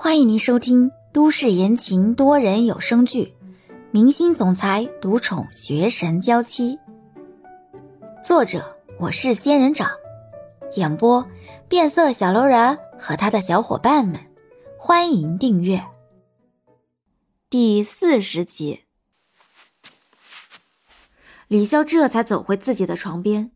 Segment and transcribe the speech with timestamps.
[0.00, 3.34] 欢迎您收听都市言情多人有声剧
[3.90, 6.76] 《明星总裁独宠学神娇妻》，
[8.22, 9.90] 作者我是仙人掌，
[10.76, 11.28] 演播
[11.68, 14.20] 变色小楼人和他的小伙伴们。
[14.78, 15.84] 欢迎订阅
[17.50, 18.84] 第四十集。
[21.48, 23.50] 李潇这才走回自己的床边，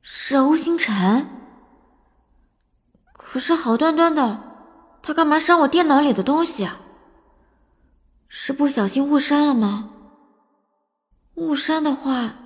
[0.00, 1.28] 是欧星辰，
[3.12, 4.53] 可是好端端的。
[5.06, 6.80] 他干嘛删我电脑里的东西啊？
[8.26, 9.90] 是不小心误删了吗？
[11.34, 12.36] 误删的话，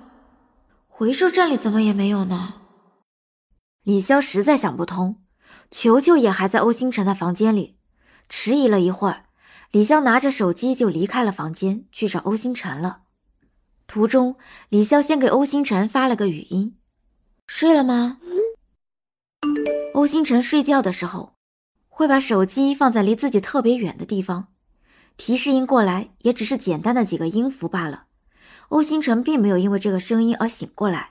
[0.89, 2.55] 回收站里怎么也没有呢？
[3.83, 5.23] 李潇实在想不通。
[5.71, 7.77] 球球也还在欧星辰的房间里，
[8.27, 9.27] 迟疑了一会儿，
[9.71, 13.03] 李潇拿着手机就离开了房间，去找欧星辰了。
[13.87, 14.35] 途中，
[14.67, 16.77] 李潇先给欧星辰发了个语音
[17.47, 18.19] ：“睡了吗？”
[19.95, 21.38] 欧星辰睡觉的时候。
[21.99, 24.47] 会把手机放在离自己特别远的地方，
[25.17, 28.05] 提示音过来也只是简单的几个音符罢了。
[28.69, 31.09] 欧星辰并没有因为这个声音而醒过来。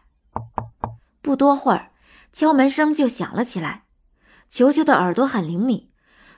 [1.20, 1.90] 不多会儿，
[2.32, 3.82] 敲门声就响了起来。
[4.48, 5.90] 球球的耳朵很灵敏，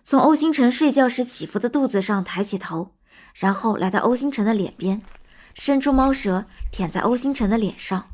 [0.02, 2.96] 从欧星辰睡觉时起伏的肚子上抬起头，
[3.32, 5.00] 然后来到欧星辰的脸边，
[5.54, 8.08] 伸出猫舌舔在欧星辰的脸上。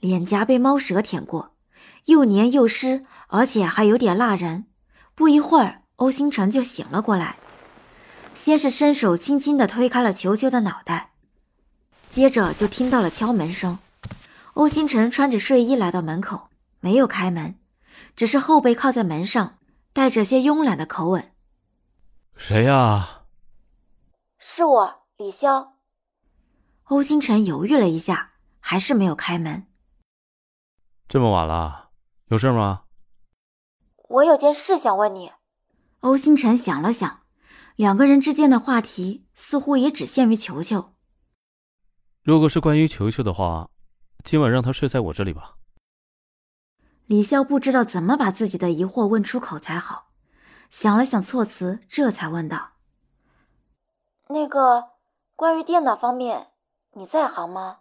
[0.00, 1.54] 脸颊被猫舌舔过，
[2.04, 4.66] 又黏又湿，而且还有点辣人。
[5.14, 7.36] 不一会儿，欧星辰就醒了过来，
[8.34, 11.12] 先是伸手轻轻地推开了球球的脑袋，
[12.10, 13.78] 接着就听到了敲门声。
[14.54, 16.48] 欧星辰穿着睡衣来到门口，
[16.80, 17.56] 没有开门，
[18.14, 19.58] 只是后背靠在门上，
[19.92, 21.32] 带着些慵懒的口吻
[22.36, 23.26] ：“谁呀
[24.38, 25.74] ？”“是我，李潇。”
[26.90, 29.66] 欧星辰犹豫了一下，还是没有开门。
[31.08, 31.90] “这么晚了，
[32.28, 32.82] 有事吗？”
[34.08, 35.32] 我有件事想问你，
[36.00, 37.22] 欧星辰想了想，
[37.74, 40.92] 两个人之间的话题似乎也只限于球球。
[42.22, 43.70] 如果是关于球球的话，
[44.22, 45.56] 今晚让他睡在我这里吧。
[47.06, 50.10] 李潇不知道怎么把自己的疑惑问出口才好，
[50.70, 52.72] 想了想措辞，这才问道
[54.28, 54.90] ：“那个
[55.34, 56.48] 关于电脑方面，
[56.92, 57.80] 你在行吗？”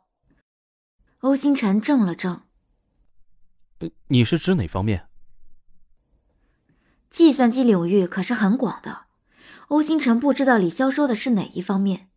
[1.20, 2.44] 欧星辰怔了怔
[4.08, 5.10] ：“你是指哪方面？”
[7.14, 9.02] 计算机领域可是很广的，
[9.68, 12.08] 欧星辰不知道李潇说的是哪一方面。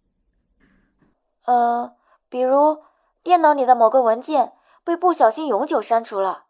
[1.45, 1.93] 呃，
[2.31, 2.79] 比如
[3.23, 4.53] 电脑里的某个文件
[4.85, 6.45] 被不小心永久删除了，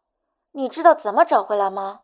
[0.53, 2.03] 你知道怎么找回来吗？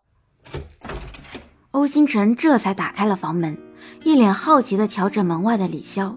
[1.70, 3.56] 欧星辰这才打开了房门，
[4.02, 6.12] 一脸好奇的瞧着门外的李潇。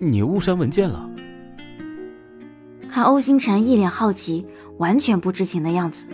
[0.00, 1.10] 你误删文件了？
[2.90, 4.46] 看欧星辰一脸好奇，
[4.78, 6.06] 完全不知情的样子。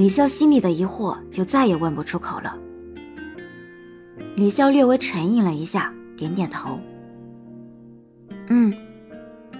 [0.00, 2.56] 李潇心里的疑惑就再也问不出口了。
[4.34, 6.80] 李潇略微沉吟了一下，点点头
[8.48, 8.72] ：“嗯，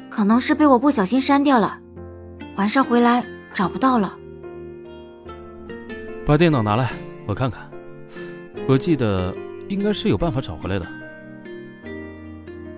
[0.09, 1.79] 可能是被我不小心删掉了，
[2.57, 4.17] 晚上回来找不到了。”
[6.25, 6.91] 把电脑拿来，
[7.27, 7.71] 我看看。
[8.67, 9.37] 我记得
[9.69, 10.87] 应该是有办法找回来的。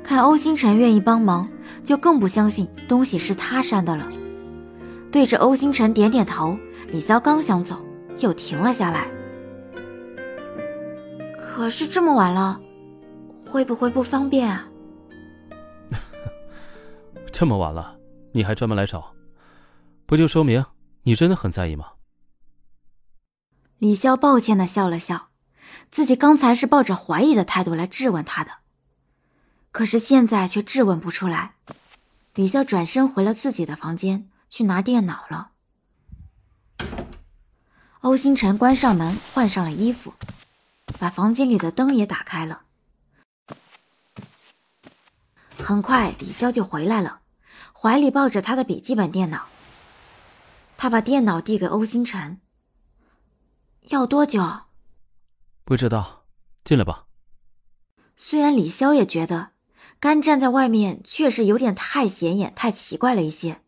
[0.02, 1.48] 看欧星辰愿意帮忙，
[1.84, 4.08] 就更不相信东西是他删的了。
[5.12, 6.58] 对着欧星辰点点头。
[6.88, 7.76] 李潇刚想走，
[8.18, 9.08] 又停了下来。
[11.38, 12.60] 可是这么晚了，
[13.48, 14.68] 会不会不方便啊？
[17.30, 17.96] 这么晚了，
[18.32, 19.14] 你还专门来找，
[20.06, 20.64] 不就说明
[21.02, 21.92] 你真的很在意吗？
[23.78, 25.28] 李潇抱歉的笑了笑，
[25.90, 28.50] 自己刚才是抱着怀疑的态度来质问他的，
[29.70, 31.54] 可是现在却质问不出来。
[32.34, 35.52] 李潇转身回了自己的房间，去拿电脑了。
[38.02, 40.12] 欧星辰关上门，换上了衣服，
[40.98, 42.60] 把房间里的灯也打开了。
[45.56, 47.22] 很快，李潇就回来了，
[47.72, 49.46] 怀里抱着他的笔记本电脑。
[50.76, 52.38] 他把电脑递给欧星辰
[53.88, 54.42] ：“要多久
[55.64, 56.26] ？”“不知道，
[56.62, 57.06] 进来吧。”
[58.16, 59.52] 虽然李潇也觉得
[59.98, 63.61] 干站在外面确实有点太显眼、太奇怪了一些，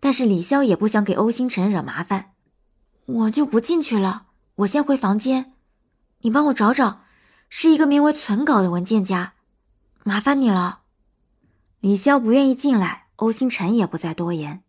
[0.00, 2.32] 但是李潇也不想给欧星辰惹麻烦。
[3.06, 5.54] 我就不进去了，我先回房间，
[6.20, 7.00] 你帮我找找，
[7.48, 9.32] 是一个名为“存稿”的文件夹，
[10.04, 10.80] 麻烦你了。
[11.80, 14.62] 李潇不愿意进来，欧星辰也不再多言。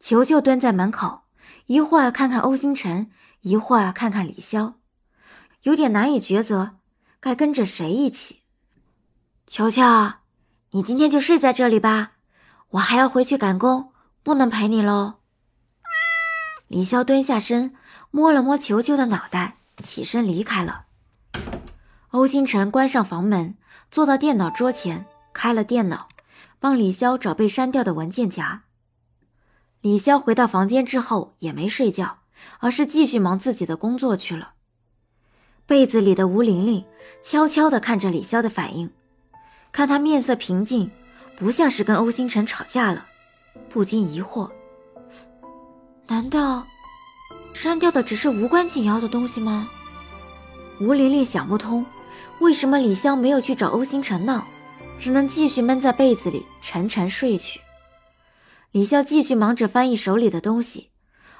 [0.00, 1.22] 球球蹲在门口，
[1.66, 4.74] 一会儿看看欧星辰，一会儿看看李潇，
[5.62, 6.76] 有点难以抉择，
[7.20, 8.42] 该跟着谁一起。
[9.46, 9.82] 球球，
[10.70, 12.12] 你今天就睡在这里吧，
[12.70, 13.92] 我还要回去赶工，
[14.28, 15.14] 不能陪你喽。
[16.66, 17.74] 李潇蹲下身，
[18.10, 20.84] 摸了摸球球的脑袋，起身离开了。
[22.10, 23.56] 欧星辰关上房门，
[23.90, 26.08] 坐到电脑桌前，开了电脑，
[26.60, 28.64] 帮李潇找被删掉的文件夹。
[29.80, 32.18] 李潇回到房间之后也没睡觉，
[32.58, 34.52] 而是继续忙自己的工作去了。
[35.64, 36.84] 被子里的吴玲玲
[37.22, 38.90] 悄悄地看着李潇的反应，
[39.72, 40.90] 看他面色平静，
[41.34, 43.06] 不像是跟欧星辰吵架了，
[43.68, 44.50] 不禁疑惑：
[46.06, 46.66] 难道
[47.52, 49.68] 删掉的只是无关紧要的东西吗？
[50.80, 51.84] 吴玲玲想不通，
[52.40, 54.46] 为什么李潇没有去找欧星辰闹，
[54.98, 57.60] 只能继续闷在被子里沉沉睡去。
[58.70, 60.90] 李潇继续忙着翻译手里的东西，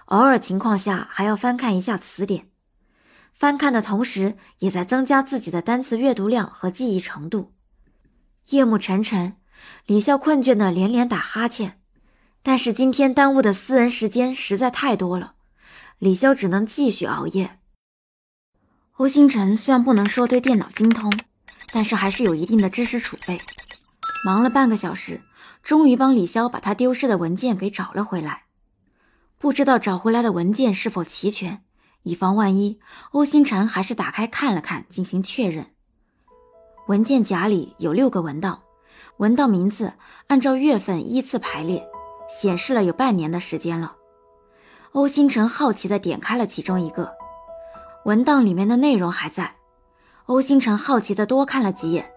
[0.06, 2.48] 偶尔情况下还要翻看一下词典。
[3.34, 7.52] 翻看的同时，也在增加自己的单词阅读量和记忆程度。
[8.48, 9.36] 夜幕沉沉，
[9.86, 11.80] 李潇困倦的连连打哈欠。
[12.42, 15.34] 但是今天耽误的私人时间实在太多了，
[15.98, 17.58] 李潇只能继续熬夜。
[18.94, 21.12] 欧星辰虽然不能说对电脑精通，
[21.72, 23.38] 但是还是有一定的知识储备。
[24.24, 25.22] 忙了半个小时。
[25.60, 28.44] 终于帮李潇把他丢失的文件给找了回来，
[29.38, 31.62] 不知道找回来的文件是否齐全，
[32.04, 32.80] 以防万一，
[33.10, 35.66] 欧星辰还是打开看了看，进行确认。
[36.86, 38.62] 文件夹里有六个文档，
[39.18, 39.92] 文档名字
[40.28, 41.86] 按照月份依次排列，
[42.28, 43.94] 显示了有半年的时间了。
[44.92, 47.10] 欧星辰好奇地点开了其中一个，
[48.04, 49.54] 文档里面的内容还在。
[50.26, 52.10] 欧星辰好奇地多看了几眼，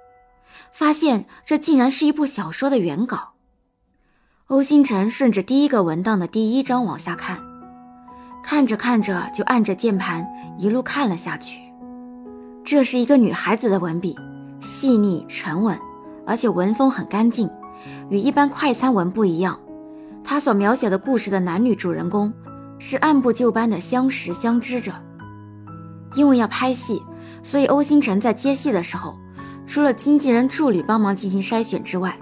[0.73, 3.33] 发现这竟然是一部小说的原稿。
[4.47, 7.41] 欧星辰顺着第一个文档的第一章往下看，
[8.43, 10.27] 看着看着就按着键盘
[10.57, 11.59] 一路看了下去。
[12.63, 14.17] 这是一个女孩子的文笔，
[14.59, 15.79] 细腻沉稳，
[16.27, 17.49] 而且文风很干净，
[18.09, 19.59] 与一般快餐文不一样。
[20.23, 22.33] 他所描写的故事的男女主人公
[22.79, 24.93] 是按部就班的相识相知着。
[26.15, 27.01] 因为要拍戏，
[27.43, 29.15] 所以欧星辰在接戏的时候，
[29.65, 32.17] 除了经纪人助理帮忙进行筛选之外，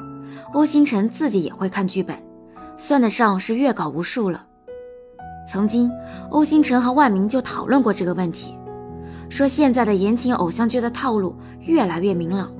[0.54, 2.16] 欧星辰自己也会看剧本，
[2.78, 4.46] 算得上是阅稿无数了。
[5.51, 5.92] 曾经，
[6.30, 8.56] 欧星辰和万明就讨论过这个问题，
[9.30, 12.51] 说现在的言情偶像剧的套路越来越明朗，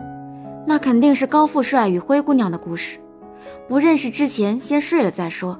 [0.65, 2.97] 那肯定是高富帅与灰姑娘的故事，
[3.68, 5.60] 不认识之前先睡了再说，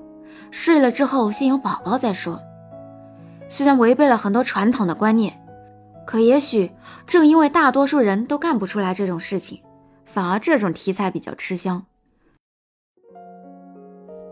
[0.52, 2.42] 睡了之后先有宝宝再说。
[3.48, 5.40] 虽然违背了很多传统的观念，
[6.06, 6.72] 可也许
[7.06, 9.62] 正因为大多数人都干不出来这种事情，
[10.06, 11.86] 反而这种题材比较吃香。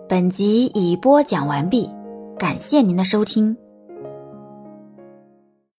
[0.10, 1.90] 本集已播讲完毕，
[2.40, 3.58] 感谢您的收听。